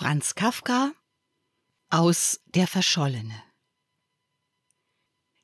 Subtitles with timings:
[0.00, 0.94] Franz Kafka
[1.90, 3.42] aus Der Verschollene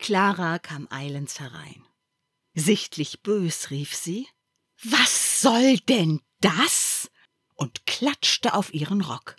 [0.00, 1.86] Clara kam eilends herein.
[2.54, 4.26] Sichtlich bös rief sie
[4.82, 7.12] Was soll denn das?
[7.54, 9.36] und klatschte auf ihren Rock.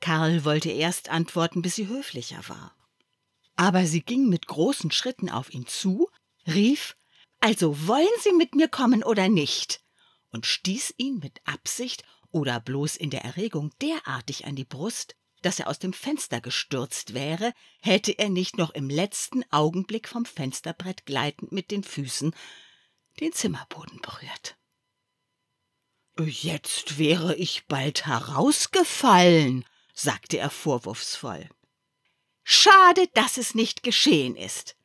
[0.00, 2.76] Karl wollte erst antworten, bis sie höflicher war.
[3.56, 6.10] Aber sie ging mit großen Schritten auf ihn zu,
[6.46, 6.94] rief
[7.40, 9.82] Also wollen Sie mit mir kommen oder nicht?
[10.32, 15.58] und stieß ihn mit Absicht oder bloß in der Erregung derartig an die Brust, dass
[15.58, 21.06] er aus dem Fenster gestürzt wäre, hätte er nicht noch im letzten Augenblick vom Fensterbrett
[21.06, 22.34] gleitend mit den Füßen
[23.20, 24.56] den Zimmerboden berührt.
[26.18, 31.48] Jetzt wäre ich bald herausgefallen, sagte er vorwurfsvoll.
[32.42, 34.76] Schade, dass es nicht geschehen ist.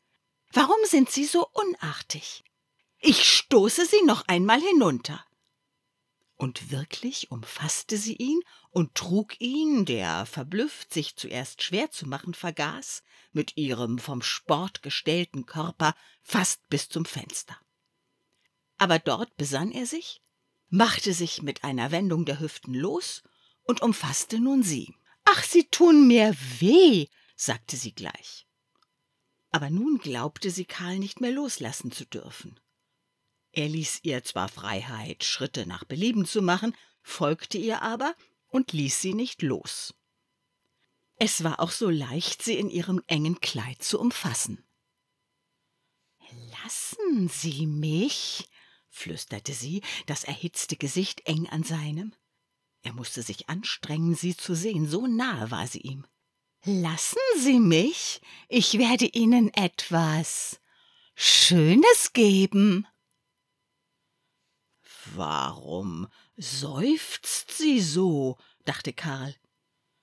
[0.54, 2.44] Warum sind Sie so unartig?
[3.00, 5.26] Ich stoße Sie noch einmal hinunter
[6.38, 8.40] und wirklich umfasste sie ihn
[8.70, 14.82] und trug ihn, der verblüfft sich zuerst schwer zu machen vergaß, mit ihrem vom Sport
[14.82, 17.58] gestellten Körper fast bis zum Fenster.
[18.78, 20.22] Aber dort besann er sich,
[20.70, 23.24] machte sich mit einer Wendung der Hüften los
[23.64, 24.94] und umfasste nun sie.
[25.24, 28.46] Ach, sie tun mir weh, sagte sie gleich.
[29.52, 32.60] Aber nun glaubte sie Karl nicht mehr loslassen zu dürfen.
[33.56, 38.14] Er ließ ihr zwar Freiheit, Schritte nach Belieben zu machen, folgte ihr aber
[38.50, 39.94] und ließ sie nicht los.
[41.16, 44.62] Es war auch so leicht, sie in ihrem engen Kleid zu umfassen.
[46.52, 48.50] Lassen Sie mich,
[48.90, 52.14] flüsterte sie, das erhitzte Gesicht eng an seinem.
[52.82, 56.06] Er musste sich anstrengen, sie zu sehen, so nahe war sie ihm.
[56.66, 60.60] Lassen Sie mich, ich werde Ihnen etwas
[61.16, 62.86] Schönes geben.
[65.14, 68.38] Warum seufzt sie so?
[68.66, 69.36] dachte Karl.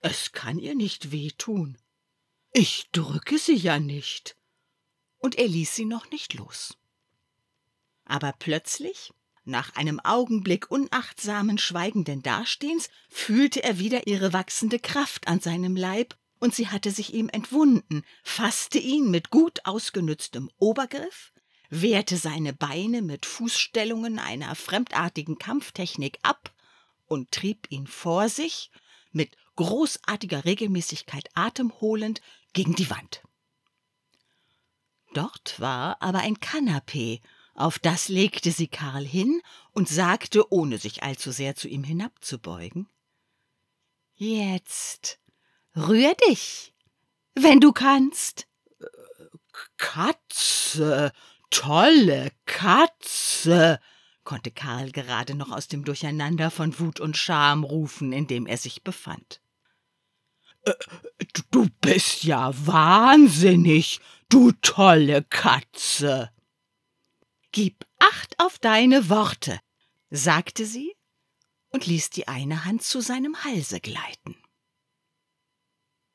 [0.00, 1.78] Es kann ihr nicht wehtun.
[2.53, 4.36] Ich drücke sie ja nicht.
[5.18, 6.77] Und er ließ sie noch nicht los.
[8.05, 9.12] Aber plötzlich,
[9.45, 16.17] nach einem Augenblick unachtsamen, schweigenden Dastehens, fühlte er wieder ihre wachsende Kraft an seinem Leib,
[16.39, 21.33] und sie hatte sich ihm entwunden, fasste ihn mit gut ausgenütztem Obergriff,
[21.72, 26.52] wehrte seine Beine mit Fußstellungen einer fremdartigen Kampftechnik ab
[27.06, 28.70] und trieb ihn vor sich,
[29.10, 32.20] mit großartiger Regelmäßigkeit atemholend,
[32.52, 33.22] gegen die Wand.
[35.14, 37.22] Dort war aber ein Kanapee,
[37.55, 39.40] auf das legte sie Karl hin
[39.72, 42.86] und sagte, ohne sich allzu sehr zu ihm hinabzubeugen
[44.14, 45.18] Jetzt
[45.74, 46.74] rühr dich,
[47.34, 48.46] wenn du kannst.
[49.78, 51.12] Katze,
[51.52, 53.79] Tolle Katze,
[54.24, 58.57] konnte Karl gerade noch aus dem Durcheinander von Wut und Scham rufen, in dem er
[58.57, 59.42] sich befand.
[60.64, 60.73] Äh,
[61.51, 66.30] du bist ja wahnsinnig, du tolle Katze.
[67.52, 69.61] Gib acht auf deine Worte,
[70.08, 70.96] sagte sie
[71.68, 74.42] und ließ die eine Hand zu seinem Halse gleiten.